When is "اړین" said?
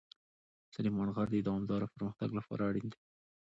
2.69-2.87